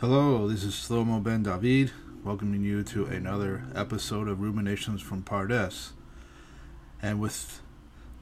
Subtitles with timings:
[0.00, 1.90] Hello, this is Slomo Ben David,
[2.22, 5.90] welcoming you to another episode of Ruminations from Pardes.
[7.02, 7.60] And with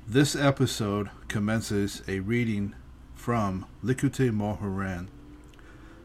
[0.08, 2.74] this episode commences a reading
[3.14, 5.08] from Likutei Moharan,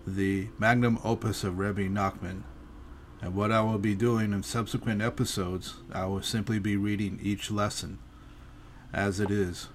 [0.05, 2.43] the magnum opus of Rebbe Nachman.
[3.21, 7.49] And what I will be doing in subsequent episodes, I will simply be reading each
[7.49, 7.99] lesson
[8.91, 9.69] as it is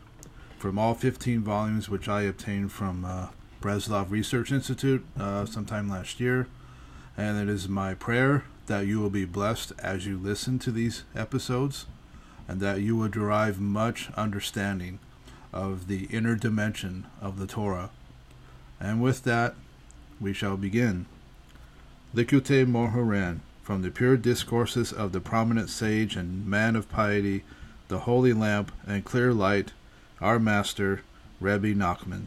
[0.58, 3.28] from all 15 volumes which I obtained from uh,
[3.60, 6.48] Breslov Research Institute uh, sometime last year.
[7.16, 11.04] And it is my prayer that you will be blessed as you listen to these
[11.14, 11.86] episodes
[12.48, 14.98] and that you will derive much understanding
[15.52, 17.90] of the inner dimension of the Torah.
[18.78, 19.54] And with that,
[20.20, 21.06] we shall begin.
[22.14, 27.42] Likutei Moharan, from the pure discourses of the prominent sage and man of piety,
[27.88, 29.72] the holy lamp and clear light,
[30.20, 31.02] our master,
[31.40, 32.26] Rebbe Nachman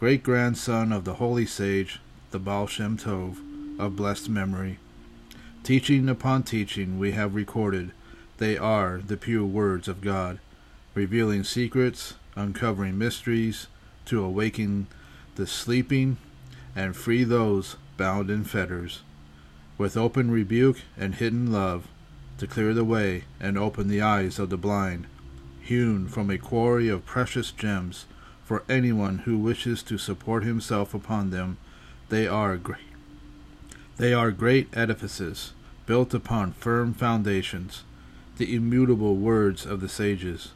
[0.00, 2.00] great grandson of the holy sage,
[2.30, 3.36] the Baal Shem Tov,
[3.78, 4.78] of blessed memory.
[5.62, 7.92] Teaching upon teaching we have recorded,
[8.38, 10.38] they are the pure words of God,
[10.94, 13.66] revealing secrets, uncovering mysteries,
[14.06, 14.86] to awaken
[15.34, 16.16] the sleeping,
[16.74, 19.02] and free those bound in fetters,
[19.76, 21.86] with open rebuke and hidden love,
[22.38, 25.06] to clear the way and open the eyes of the blind,
[25.60, 28.06] hewn from a quarry of precious gems,
[28.50, 31.56] for anyone who wishes to support himself upon them.
[32.08, 32.90] They are great.
[33.96, 35.52] They are great edifices,
[35.86, 37.84] built upon firm foundations,
[38.38, 40.50] the immutable words of the sages.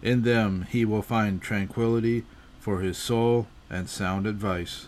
[0.00, 2.24] In them he will find tranquillity
[2.60, 4.86] for his soul and sound advice.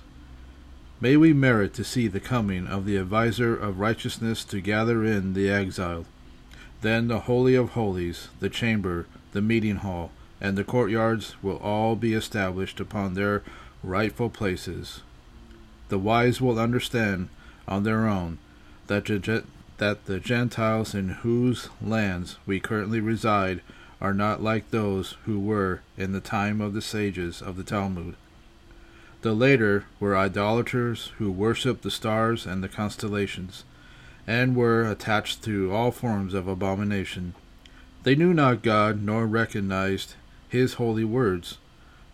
[1.00, 5.34] May we merit to see the coming of the adviser of righteousness to gather in
[5.34, 6.06] the exiled.
[6.80, 11.94] Then the Holy of Holies, the chamber, the meeting hall, and the courtyards will all
[11.94, 13.44] be established upon their
[13.84, 15.00] rightful places.
[15.88, 17.28] The wise will understand
[17.68, 18.38] on their own
[18.88, 19.06] that,
[19.78, 23.60] that the Gentiles in whose lands we currently reside
[24.00, 28.16] are not like those who were in the time of the sages of the Talmud.
[29.20, 33.62] The later were idolaters who worshipped the stars and the constellations,
[34.26, 37.34] and were attached to all forms of abomination.
[38.02, 40.16] They knew not God nor recognized
[40.52, 41.56] his holy words.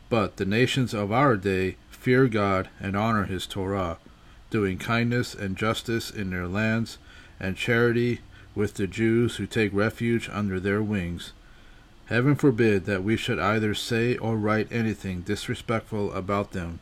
[0.09, 3.99] But the nations of our day fear God and honor his Torah,
[4.49, 6.98] doing kindness and justice in their lands,
[7.41, 8.21] and charity
[8.54, 11.32] with the Jews who take refuge under their wings.
[12.06, 16.78] Heaven forbid that we should either say or write anything disrespectful about them.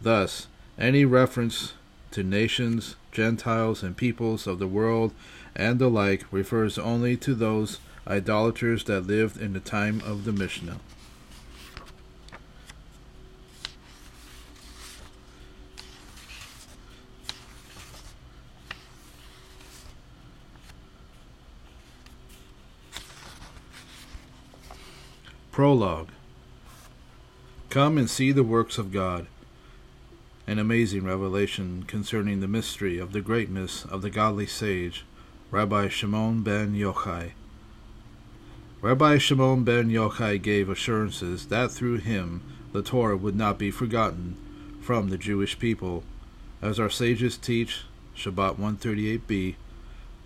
[0.00, 0.46] Thus,
[0.78, 1.72] any reference
[2.12, 5.12] to nations, Gentiles, and peoples of the world
[5.56, 10.32] and the like refers only to those idolaters that lived in the time of the
[10.32, 10.76] Mishnah.
[25.52, 26.08] Prologue
[27.68, 29.26] Come and see the works of God.
[30.46, 35.04] An amazing revelation concerning the mystery of the greatness of the godly sage,
[35.50, 37.32] Rabbi Shimon ben Yochai.
[38.82, 42.40] Rabbi Shimon ben Yochai gave assurances that through him
[42.72, 44.38] the Torah would not be forgotten
[44.80, 46.02] from the Jewish people.
[46.62, 47.82] As our sages teach,
[48.16, 49.56] Shabbat 138b,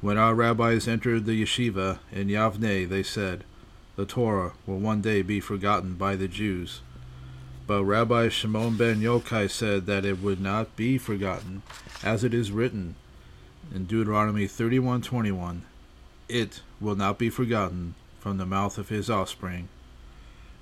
[0.01, 3.43] when our rabbis entered the yeshiva in Yavne, they said,
[3.97, 6.81] The Torah will one day be forgotten by the Jews.
[7.67, 11.63] But Rabbi Shimon ben Yochai said that it would not be forgotten,
[12.05, 12.95] as it is written
[13.75, 15.63] in Deuteronomy 31:21,
[16.29, 19.69] It will not be forgotten from the mouth of his offspring.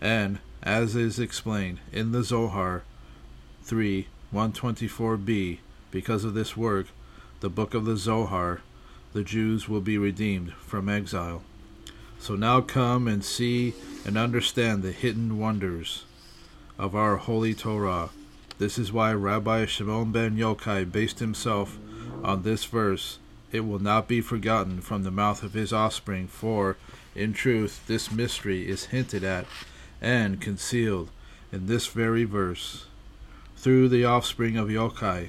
[0.01, 2.83] And, as is explained in the Zohar
[3.63, 5.59] 3 124b,
[5.93, 6.89] because of this work,
[7.39, 8.63] the book of the Zohar,
[9.13, 11.45] the Jews will be redeemed from exile.
[12.19, 13.75] So now come and see
[14.05, 16.03] and understand the hidden wonders
[16.81, 18.11] of our holy Torah.
[18.59, 21.79] This is why Rabbi Shimon ben Yochai based himself
[22.25, 23.21] on this verse.
[23.53, 26.77] It will not be forgotten from the mouth of his offspring, for
[27.15, 29.47] in truth, this mystery is hinted at
[30.01, 31.11] and concealed
[31.53, 32.87] in this very verse.
[33.57, 35.29] Through the offspring of Yochai,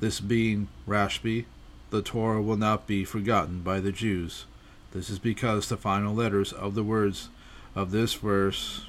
[0.00, 1.46] this being Rashbi,
[1.90, 4.46] the Torah will not be forgotten by the Jews.
[4.92, 7.28] This is because the final letters of the words
[7.74, 8.86] of this verse,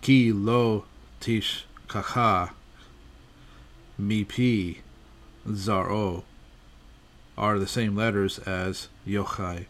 [0.00, 0.84] Ki lo
[1.20, 2.52] tish kacha
[4.00, 4.78] mipi
[5.46, 6.22] zaro,
[7.36, 9.66] are the same letters as Yochai.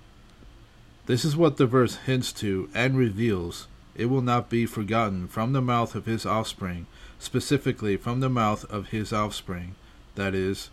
[1.07, 3.67] This is what the verse hints to and reveals.
[3.95, 6.87] It will not be forgotten from the mouth of his offspring,
[7.19, 9.75] specifically from the mouth of his offspring,
[10.15, 10.71] that is,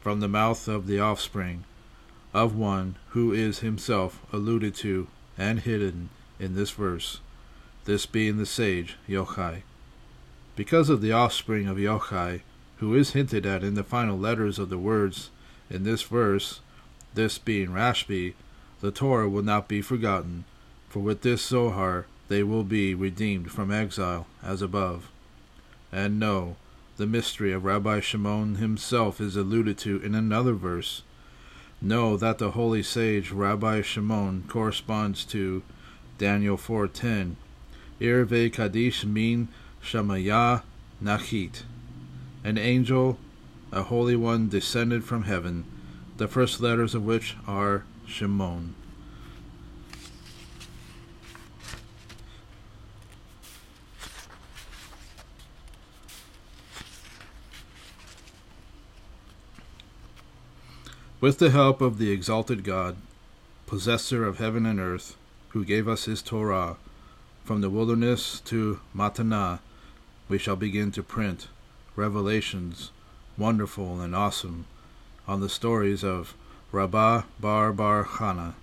[0.00, 1.64] from the mouth of the offspring,
[2.32, 7.20] of one who is himself alluded to and hidden in this verse,
[7.84, 9.62] this being the sage Yochai.
[10.54, 12.40] Because of the offspring of Yochai,
[12.78, 15.30] who is hinted at in the final letters of the words
[15.68, 16.60] in this verse,
[17.14, 18.34] this being Rashbi,
[18.82, 20.44] the Torah will not be forgotten,
[20.88, 25.08] for with this Zohar they will be redeemed from exile, as above.
[25.92, 26.56] And know,
[26.96, 31.02] the mystery of Rabbi Shimon himself is alluded to in another verse.
[31.80, 35.62] Know that the holy sage Rabbi Shimon corresponds to
[36.18, 37.36] Daniel 4.10,
[38.00, 39.46] Irve Kadish min
[39.80, 40.62] Shamaya
[41.00, 41.62] Nachit,
[42.42, 43.18] an angel,
[43.70, 45.64] a holy one descended from heaven,
[46.16, 48.74] the first letters of which are Shimon.
[61.22, 62.96] With the help of the exalted God,
[63.66, 65.16] possessor of heaven and earth,
[65.50, 66.76] who gave us his Torah,
[67.44, 69.60] from the wilderness to Matanah,
[70.28, 71.46] we shall begin to print
[71.94, 72.90] revelations,
[73.38, 74.66] wonderful and awesome,
[75.28, 76.34] on the stories of
[76.72, 78.54] Rabbah Bar Bar Chana.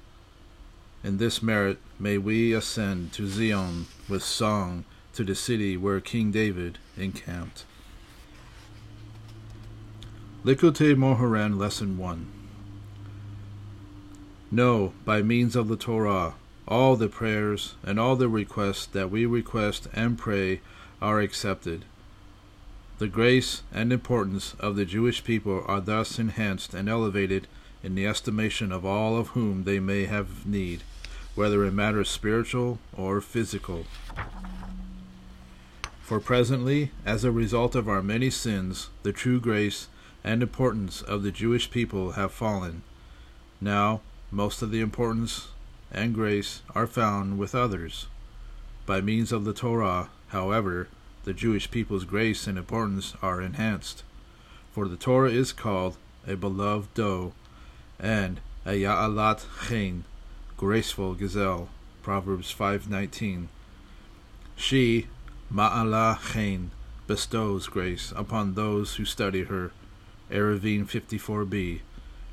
[1.04, 6.32] In this merit may we ascend to Zion with song to the city where King
[6.32, 7.66] David encamped.
[10.44, 12.26] Likutei Moharan Lesson 1
[14.50, 16.34] Know, by means of the Torah,
[16.68, 20.62] all the prayers and all the requests that we request and pray
[21.00, 21.86] are accepted.
[22.98, 27.48] The grace and importance of the Jewish people are thus enhanced and elevated
[27.84, 30.84] in the estimation of all of whom they may have need,
[31.36, 33.86] whether in matters spiritual or physical.
[36.02, 39.88] For presently, as a result of our many sins, the true grace
[40.24, 42.82] and importance of the Jewish people have fallen.
[43.62, 44.02] Now,
[44.32, 45.50] most of the importance
[45.92, 48.08] and grace are found with others.
[48.86, 50.88] By means of the Torah, however,
[51.26, 54.04] the Jewish people's grace and importance are enhanced.
[54.72, 55.98] For the Torah is called
[56.28, 57.34] a beloved doe
[58.00, 60.06] and a Ya'alat Chen,
[60.58, 61.70] graceful gazelle.
[62.02, 63.48] Proverbs 5:19.
[64.56, 65.08] She,
[65.54, 66.72] Ma'ala Chen,
[67.08, 69.72] bestows grace upon those who study her.
[70.32, 71.82] Eruvin 54b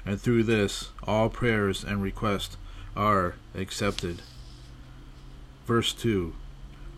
[0.07, 2.57] and through this all prayers and requests
[2.97, 4.23] are accepted.
[5.67, 6.33] Verse 2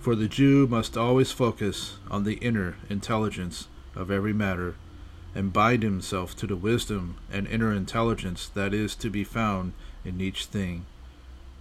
[0.00, 3.66] For the Jew must always focus on the inner intelligence
[3.96, 4.74] of every matter,
[5.34, 9.72] and bind himself to the wisdom and inner intelligence that is to be found
[10.04, 10.86] in each thing.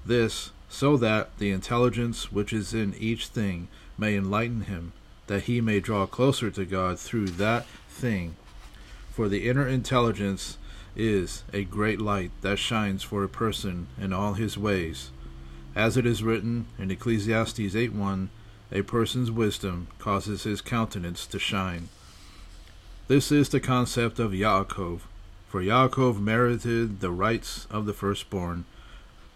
[0.05, 3.67] This, so that the intelligence which is in each thing
[3.97, 4.93] may enlighten him,
[5.27, 8.35] that he may draw closer to God through that thing.
[9.11, 10.57] For the inner intelligence
[10.95, 15.11] is a great light that shines for a person in all his ways.
[15.75, 18.29] As it is written in Ecclesiastes 8:1,
[18.71, 21.89] a person's wisdom causes his countenance to shine.
[23.07, 25.01] This is the concept of Yaakov,
[25.47, 28.65] for Yaakov merited the rights of the firstborn,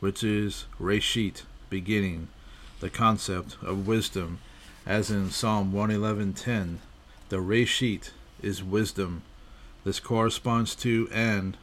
[0.02, 2.28] which is Reshit, beginning,
[2.82, 4.40] the concept of wisdom,
[4.86, 6.80] as in Psalm 111:10,
[7.30, 9.22] the Reshit is wisdom
[9.84, 11.58] this corresponds to and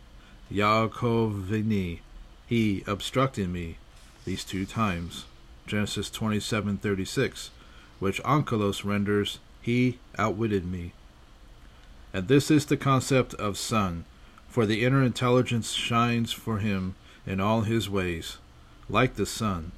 [0.50, 2.00] Yaakovini,
[2.46, 3.76] he obstructed me,
[4.24, 5.26] these two times.
[5.66, 7.50] Genesis 27:36,
[7.98, 10.92] which Onkelos renders, he outwitted me.
[12.12, 14.04] And this is the concept of sun,
[14.48, 16.94] for the inner intelligence shines for him
[17.26, 18.38] in all his ways,
[18.88, 19.72] like the sun.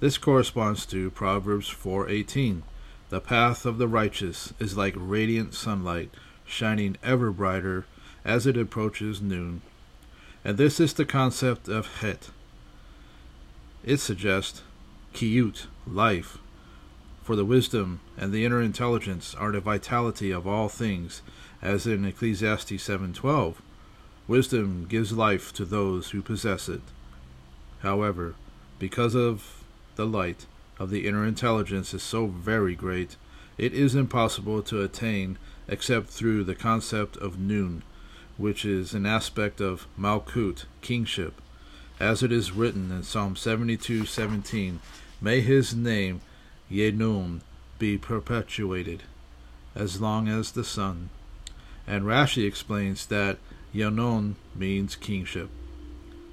[0.00, 2.62] This corresponds to Proverbs 4:18.
[3.08, 6.10] The path of the righteous is like radiant sunlight
[6.44, 7.86] shining ever brighter
[8.24, 9.62] as it approaches noon.
[10.44, 12.30] And this is the concept of Het.
[13.84, 14.62] It suggests
[15.14, 16.38] Kiyut, life,
[17.22, 21.22] for the wisdom and the inner intelligence are the vitality of all things,
[21.60, 23.60] as in Ecclesiastes 7:12.
[24.28, 26.82] Wisdom gives life to those who possess it.
[27.80, 28.34] However,
[28.78, 29.64] because of
[29.96, 30.46] the light
[30.78, 33.16] of the inner intelligence is so very great,
[33.56, 37.82] it is impossible to attain except through the concept of Nun,
[38.36, 41.40] which is an aspect of Malkut, kingship.
[41.98, 44.80] As it is written in Psalm 72:17,
[45.20, 46.20] May his name,
[46.70, 47.40] Yenun,
[47.78, 49.02] be perpetuated,
[49.74, 51.10] as long as the sun.
[51.86, 53.38] And Rashi explains that
[53.74, 55.50] Yanon means kingship.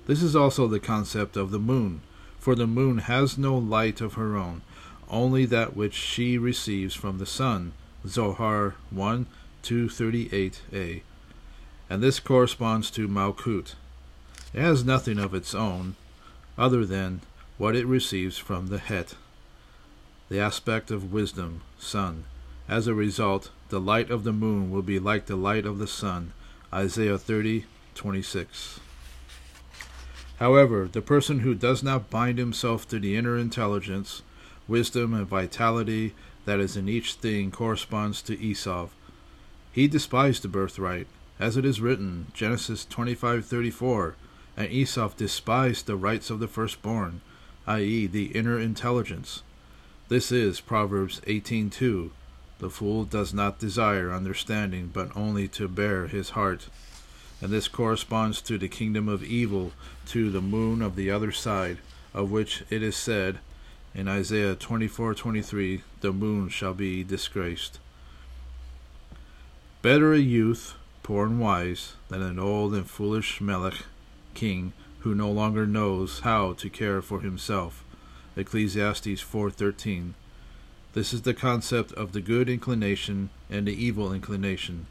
[0.05, 2.01] This is also the concept of the moon,
[2.39, 4.61] for the moon has no light of her own,
[5.09, 7.73] only that which she receives from the sun,
[8.05, 9.27] Zohar 1
[9.63, 11.01] 238a.
[11.89, 13.75] and this corresponds to Malkut.
[14.53, 15.95] It has nothing of its own,
[16.57, 17.21] other than
[17.57, 19.15] what it receives from the Het,
[20.29, 22.23] the aspect of wisdom, sun.
[22.67, 25.87] As a result, the light of the moon will be like the light of the
[25.87, 26.33] sun.
[26.73, 27.65] Isaiah 30,
[27.95, 28.79] 26.
[30.39, 34.23] However, the person who does not bind himself to the inner intelligence,
[34.67, 36.13] wisdom, and vitality
[36.45, 38.89] that is in each thing corresponds to Esau.
[39.71, 41.07] He despised the birthright,
[41.39, 44.15] as it is written, Genesis 25:34,
[44.55, 47.21] and Esau despised the rights of the firstborn,
[47.65, 49.43] i.e., the inner intelligence.
[50.09, 52.11] This is Proverbs 18:2.
[52.59, 56.67] The fool does not desire understanding, but only to bear his heart.
[57.41, 59.71] And this corresponds to the kingdom of evil,
[60.07, 61.77] to the moon of the other side,
[62.13, 63.39] of which it is said
[63.95, 67.79] in Isaiah 24:23, "The moon shall be disgraced."
[69.81, 73.85] Better a youth, poor and wise, than an old and foolish melech,
[74.33, 77.82] king, who no longer knows how to care for himself.
[78.35, 80.15] Ecclesiastes 4:13.
[80.93, 84.87] This is the concept of the good inclination and the evil inclination.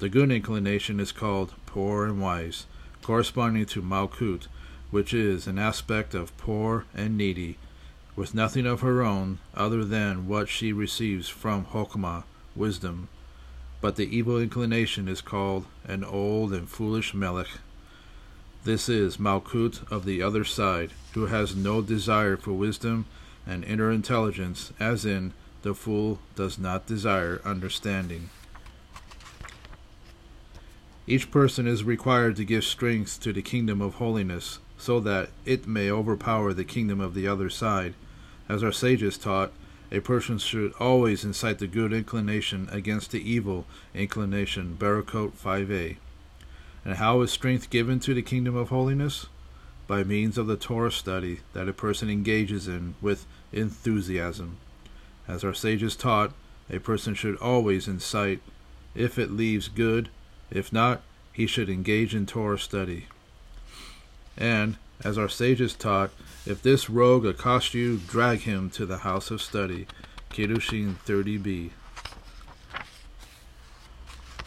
[0.00, 2.66] The good inclination is called poor and wise,
[3.00, 4.48] corresponding to Malkut,
[4.90, 7.56] which is an aspect of poor and needy,
[8.16, 12.24] with nothing of her own other than what she receives from Hokmah,
[12.56, 13.08] wisdom.
[13.80, 17.48] But the evil inclination is called an old and foolish Melech.
[18.64, 23.06] This is Malkut of the other side, who has no desire for wisdom
[23.44, 28.30] and inner intelligence, as in, the fool does not desire understanding.
[31.08, 35.66] Each person is required to give strength to the kingdom of holiness, so that it
[35.66, 37.94] may overpower the kingdom of the other side.
[38.48, 39.52] As our sages taught,
[39.90, 44.76] a person should always incite the good inclination against the evil inclination.
[44.78, 45.96] Berakhot 5a.
[46.84, 49.26] And how is strength given to the kingdom of holiness?
[49.86, 54.56] by means of the Torah study that a person engages in with enthusiasm.
[55.28, 56.32] As our sages taught,
[56.70, 58.40] a person should always incite
[58.94, 60.08] if it leaves good,
[60.50, 63.06] if not, he should engage in Torah study.
[64.36, 66.10] And, as our sages taught,
[66.46, 69.86] if this rogue accosts you, drag him to the house of study.
[70.30, 71.70] Kiddushin 30b.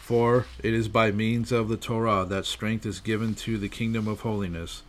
[0.06, 4.06] For it is by means of the Torah that strength is given to the kingdom
[4.06, 4.84] of holiness.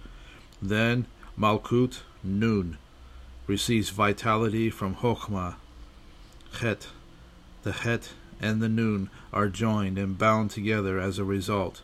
[0.62, 2.78] Then Malkut Nun
[3.48, 5.56] receives vitality from Chokhmah.
[6.60, 6.90] Het,
[7.64, 11.82] the Het and the Nun are joined and bound together as a result.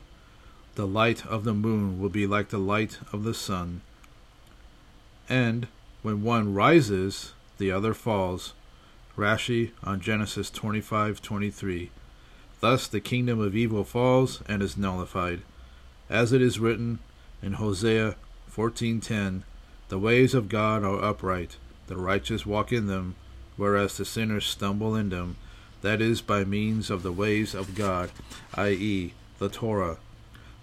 [0.75, 3.81] The light of the moon will be like the light of the sun.
[5.27, 5.67] And
[6.03, 8.53] when one rises, the other falls.
[9.17, 11.89] Rashi on Genesis 25:23.
[12.63, 15.41] Thus the kingdom of evil falls and is nullified,
[16.09, 16.99] as it is written
[17.41, 18.15] in Hosea
[18.49, 19.43] 14:10
[19.89, 23.15] The ways of God are upright the righteous walk in them
[23.57, 25.35] whereas the sinners stumble in them.
[25.81, 28.11] That is by means of the ways of God
[28.53, 29.13] i.e.
[29.39, 29.97] the Torah.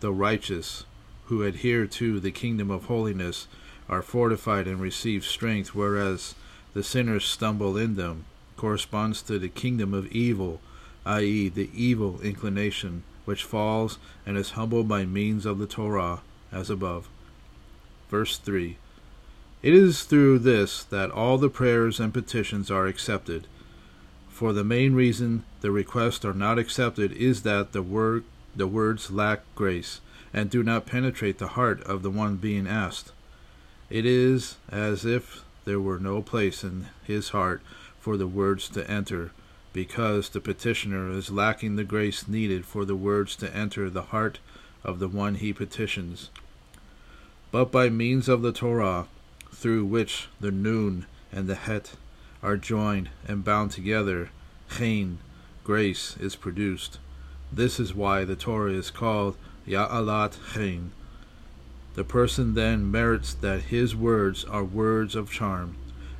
[0.01, 0.87] The righteous
[1.27, 3.47] who adhere to the kingdom of holiness
[3.91, 6.35] are fortified and receive strength whereas
[6.73, 8.25] the sinners stumble in them
[8.57, 10.63] corresponds to the kingdom of evil
[11.07, 11.49] i.e.
[11.49, 16.21] the evil inclination which falls and is humbled by means of the Torah
[16.53, 17.09] as above
[18.11, 18.77] Verse 3
[19.63, 23.47] It is through this that all the prayers and petitions are accepted.
[24.29, 28.25] For the main reason the requests are not accepted is that the word
[28.57, 30.01] the words lack grace
[30.35, 33.13] and do not penetrate the heart of the one being asked.
[33.91, 37.63] It is as if there were no place in his heart
[38.01, 39.31] for the words to enter,
[39.73, 44.39] because the petitioner is lacking the grace needed for the words to enter the heart
[44.83, 46.31] of the one he petitions
[47.51, 49.07] but by means of the Torah,
[49.53, 51.95] through which the Nun and the Het
[52.43, 54.31] are joined and bound together,
[54.77, 55.19] Chen,
[55.65, 56.99] grace, is produced.
[57.53, 59.37] This is why the Torah is called
[59.67, 60.93] Ya'alat Chen.
[61.95, 65.77] The person then merits that his words are words of charm,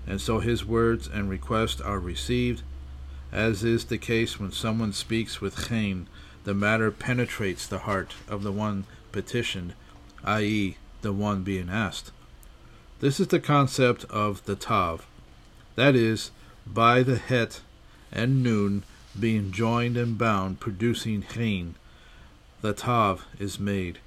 [0.07, 2.63] and so his words and requests are received.
[3.33, 6.09] As is the case when someone speaks with Chen,
[6.45, 9.75] the matter penetrates the heart of the one petitioned,
[10.25, 12.11] i.e., the one being asked.
[13.01, 15.07] This is the concept of the Tav,
[15.77, 16.31] that is,
[16.67, 17.61] by the Het
[18.13, 18.83] and Nun
[19.19, 21.77] being joined and bound, producing Chen,
[22.61, 23.99] the Tav is made.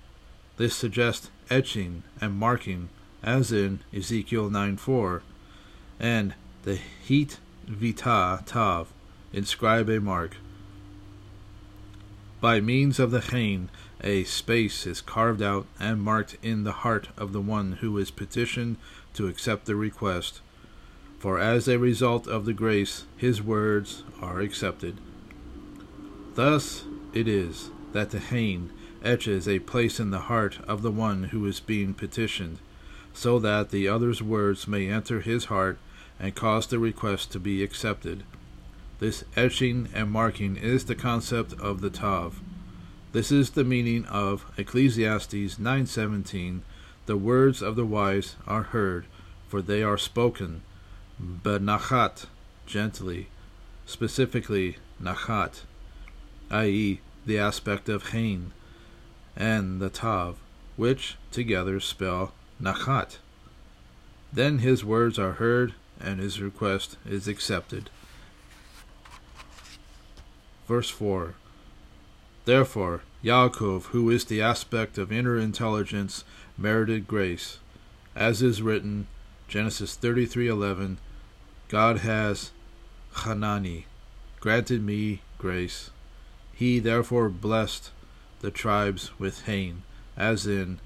[0.57, 2.89] This suggests etching and marking,
[3.23, 5.21] as in Ezekiel 9:4,
[5.99, 8.92] and the Het Vita Tav,
[9.33, 10.37] inscribe a mark.
[12.39, 13.69] By means of the Chen,
[14.01, 18.11] a space is carved out and marked in the heart of the one who is
[18.11, 18.77] petitioned
[19.13, 20.41] to accept the request.
[21.19, 24.97] For as a result of the grace, his words are accepted.
[26.35, 28.71] Thus it is that the Chen
[29.03, 32.59] etches a place in the heart of the one who is being petitioned,
[33.13, 35.77] so that the other's words may enter his heart
[36.19, 38.23] and cause the request to be accepted.
[39.03, 42.39] This etching and marking is the concept of the Tav.
[43.11, 46.61] This is the meaning of Ecclesiastes 9:17,
[47.05, 49.07] "The words of the wise are heard,
[49.49, 50.61] for they are spoken,
[51.21, 52.27] benachat,
[52.65, 53.27] gently,
[53.85, 55.63] specifically nachat,
[56.49, 58.53] i.e., the aspect of Chen,
[59.35, 60.37] and the Tav,
[60.77, 63.17] which together spell nachat.
[64.31, 67.89] Then his words are heard, and his request is accepted.
[70.67, 71.35] Verse 4
[72.45, 76.23] Therefore, Yaakov, who is the aspect of inner intelligence,
[76.57, 77.59] merited grace.
[78.15, 79.07] As is written,
[79.47, 80.97] Genesis 33:11,
[81.69, 82.51] God has
[83.13, 83.85] Hanani,
[84.39, 85.89] granted me grace.
[86.53, 87.91] He therefore blessed
[88.41, 89.83] the tribes with Chen,
[90.17, 90.79] as in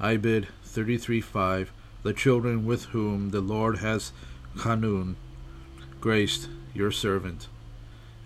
[0.00, 1.68] Ibid 33:5,
[2.02, 4.12] the children with whom the Lord has
[4.62, 5.16] Hanun
[6.00, 7.48] graced your servant.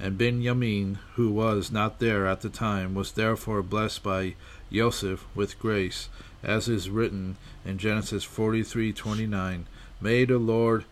[0.00, 4.34] And Benjamin, who was not there at the time, was therefore blessed by
[4.72, 6.08] Joseph with grace,
[6.42, 9.66] as is written in Genesis 43:29.
[10.00, 10.84] May the Lord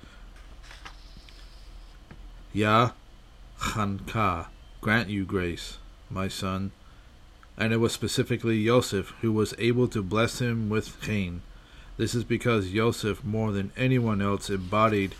[2.52, 2.90] Yah
[4.80, 5.78] grant you grace,
[6.11, 6.71] my son.
[7.56, 11.42] And it was specifically Joseph who was able to bless him with Chen.
[11.97, 15.14] This is because Joseph, more than anyone else, embodied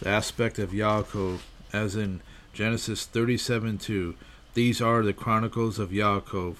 [0.00, 1.40] the aspect of Yaakov,
[1.72, 2.20] as in
[2.52, 4.14] Genesis 37 2.
[4.54, 6.56] These are the chronicles of Yaakov.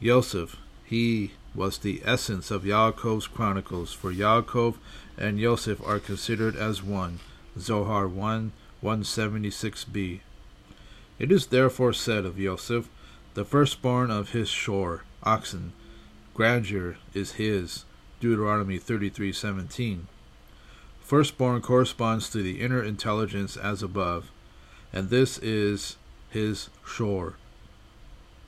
[0.00, 4.76] Joseph, he was the essence of Yaakov's chronicles, for Yaakov
[5.16, 7.18] and Joseph are considered as one.
[7.58, 10.20] Zohar 1 176b.
[11.18, 12.88] It is therefore said of Joseph,
[13.34, 15.72] the firstborn of his shore, oxen,
[16.34, 17.84] grandeur is his.
[18.20, 20.06] Deuteronomy 33:17.
[21.00, 24.30] Firstborn corresponds to the inner intelligence as above,
[24.92, 25.96] and this is
[26.30, 27.34] his shore.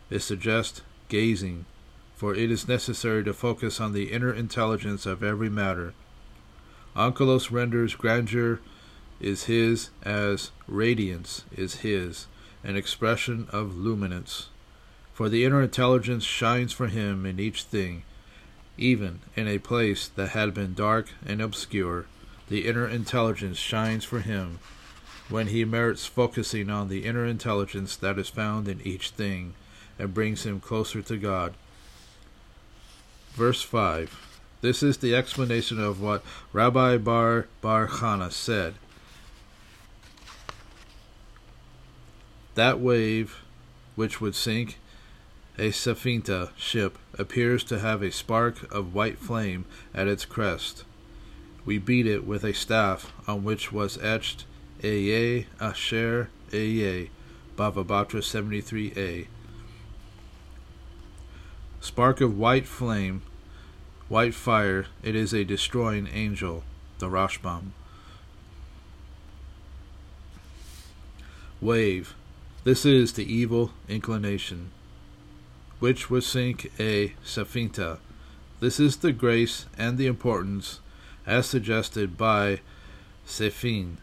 [0.08, 1.66] It suggests gazing,
[2.16, 5.94] for it is necessary to focus on the inner intelligence of every matter.
[6.96, 8.60] Onkelos renders grandeur
[9.20, 12.26] is his as radiance is his,
[12.64, 14.48] an expression of luminance.
[15.12, 18.02] For the inner intelligence shines for him in each thing,
[18.78, 22.06] even in a place that had been dark and obscure.
[22.48, 24.58] The inner intelligence shines for him
[25.30, 29.54] when he merits focusing on the inner intelligence that is found in each thing
[29.98, 31.54] and brings him closer to God.
[33.34, 34.40] Verse 5.
[34.60, 38.74] This is the explanation of what Rabbi Bar Bar Chana said.
[42.56, 43.42] That wave,
[43.94, 44.78] which would sink
[45.56, 49.64] a Safinta ship, appears to have a spark of white flame
[49.94, 50.84] at its crest.
[51.64, 54.44] We beat it with a staff on which was etched
[54.82, 57.10] Ehyeh Asher Ehyeh,
[57.54, 59.26] Bava Batra 73a.
[61.80, 63.22] Spark of white flame,
[64.08, 66.64] white fire, it is a destroying angel,
[66.98, 67.72] the Rashbam.
[71.60, 72.14] Wave,
[72.64, 74.70] this is the evil inclination,
[75.78, 77.98] which would sink a Safinta.
[78.60, 80.80] This is the grace and the importance,
[81.26, 82.60] as suggested by
[83.26, 83.98] Sefin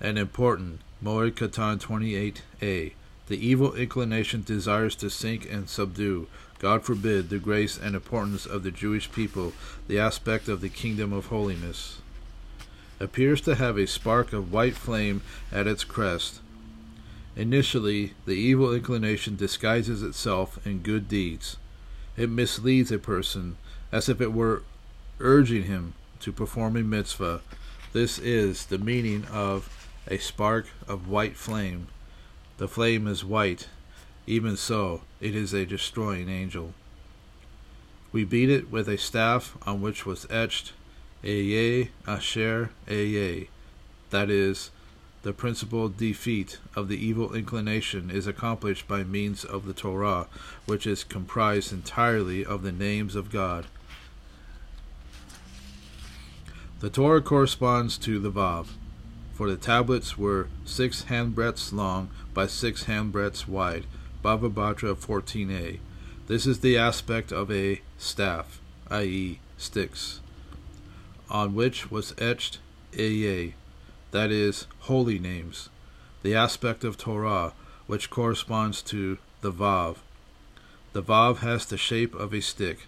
[0.00, 2.92] and important Moed Katan 28a.
[3.26, 6.26] The evil inclination desires to sink and subdue,
[6.58, 9.52] God forbid, the grace and importance of the Jewish people,
[9.88, 12.00] the aspect of the kingdom of holiness.
[13.00, 16.40] Appears to have a spark of white flame at its crest.
[17.36, 21.56] Initially, the evil inclination disguises itself in good deeds.
[22.16, 23.56] It misleads a person
[23.90, 24.62] as if it were
[25.18, 27.40] urging him to perform a mitzvah.
[27.92, 31.88] This is the meaning of a spark of white flame.
[32.58, 33.68] The flame is white,
[34.26, 36.74] even so, it is a destroying angel.
[38.12, 40.72] We beat it with a staff on which was etched
[41.22, 43.48] Ehyeh Asher Ehyeh.
[44.10, 44.70] That is,
[45.22, 50.28] the principal defeat of the evil inclination is accomplished by means of the Torah,
[50.66, 53.66] which is comprised entirely of the names of God.
[56.80, 58.66] The Torah corresponds to the Vav
[59.34, 63.84] for the tablets were six handbreadths long by six handbreadths wide,
[64.24, 65.78] Bava Batra 14a.
[66.28, 70.20] This is the aspect of a staff, i.e., sticks,
[71.28, 72.58] on which was etched
[72.92, 73.54] Ehyeh,
[74.12, 75.68] that is, holy names,
[76.22, 77.52] the aspect of Torah,
[77.86, 79.96] which corresponds to the Vav.
[80.92, 82.86] The Vav has the shape of a stick,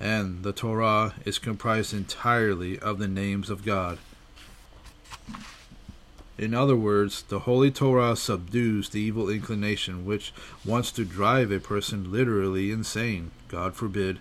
[0.00, 3.98] and the Torah is comprised entirely of the names of God.
[6.38, 10.32] In other words, the Holy Torah subdues the evil inclination which
[10.64, 14.18] wants to drive a person literally insane, God forbid.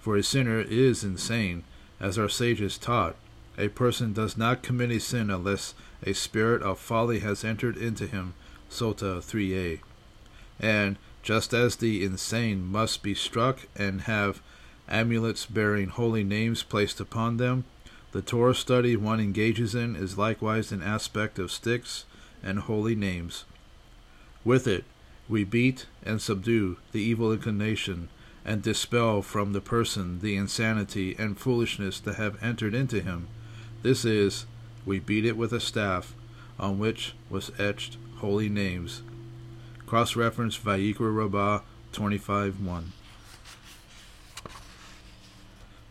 [0.00, 1.64] For a sinner is insane,
[2.00, 3.16] as our sages taught.
[3.56, 8.06] A person does not commit a sin unless a spirit of folly has entered into
[8.06, 8.34] him.
[8.70, 9.80] Sota 3a.
[10.60, 14.40] And just as the insane must be struck and have
[14.88, 17.64] amulets bearing holy names placed upon them,
[18.12, 22.04] the Torah study one engages in is likewise an aspect of sticks
[22.42, 23.44] and holy names.
[24.44, 24.84] With it,
[25.28, 28.08] we beat and subdue the evil inclination
[28.46, 33.28] and dispel from the person the insanity and foolishness that have entered into him.
[33.82, 34.46] This is,
[34.86, 36.14] we beat it with a staff
[36.58, 39.02] on which was etched holy names.
[39.86, 41.60] Cross reference Vayikra Rabbah
[41.92, 42.92] 25 1.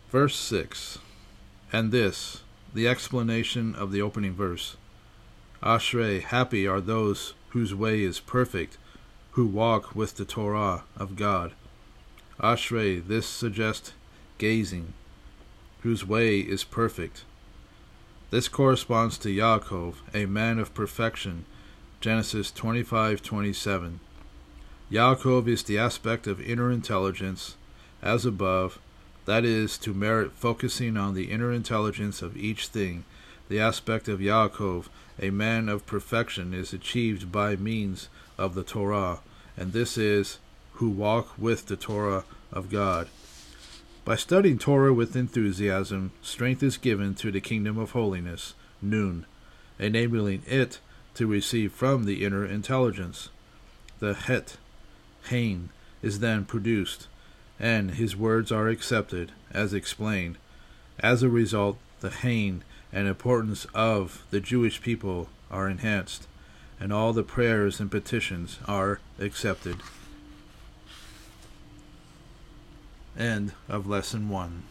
[0.09, 0.99] Verse 6
[1.71, 2.41] and this,
[2.73, 4.77] the explanation of the opening verse.
[5.61, 8.77] Ashrei, happy are those whose way is perfect,
[9.31, 11.53] who walk with the Torah of God.
[12.39, 13.93] Ashrei, this suggests
[14.37, 14.93] gazing,
[15.81, 17.23] whose way is perfect.
[18.29, 21.45] This corresponds to Yaakov, a man of perfection,
[22.01, 23.99] Genesis 25:27.
[24.91, 27.55] Yaakov is the aspect of inner intelligence,
[28.01, 28.79] as above,
[29.27, 33.03] that is, to merit focusing on the inner intelligence of each thing.
[33.49, 34.85] The aspect of Yaakov,
[35.19, 39.19] a man of perfection, is achieved by means of the Torah,
[39.57, 40.39] and this is,
[40.75, 43.09] who walk with the Torah of God.
[44.05, 49.25] By studying Torah with enthusiasm, strength is given to the kingdom of holiness, noon,
[49.77, 50.79] enabling it
[51.15, 53.27] to receive from the inner intelligence.
[53.99, 54.55] The Het,
[55.27, 55.67] Chen,
[56.01, 57.07] is then produced
[57.59, 60.37] and his words are accepted, as explained.
[60.99, 66.27] As a result, the Chen and importance of the Jewish people are enhanced,
[66.79, 69.77] and all the prayers and petitions are accepted.
[73.17, 74.63] End of Lesson 1.